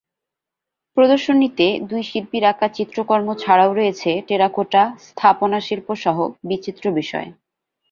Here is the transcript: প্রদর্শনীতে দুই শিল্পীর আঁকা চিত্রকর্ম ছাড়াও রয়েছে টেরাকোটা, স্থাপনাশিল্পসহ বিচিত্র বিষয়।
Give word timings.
প্রদর্শনীতে 0.97 1.67
দুই 1.89 2.01
শিল্পীর 2.03 2.43
আঁকা 2.43 2.67
চিত্রকর্ম 2.77 3.27
ছাড়াও 3.35 3.71
রয়েছে 3.73 4.11
টেরাকোটা, 4.27 4.81
স্থাপনাশিল্পসহ 5.07 6.17
বিচিত্র 6.49 6.85
বিষয়। 6.99 7.27